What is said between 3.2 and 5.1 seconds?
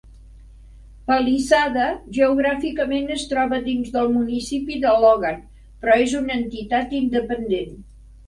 troba dins del municipi de